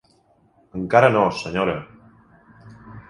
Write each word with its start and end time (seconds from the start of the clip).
Encara 0.79 1.11
no, 1.15 1.21
senyora. 1.41 1.77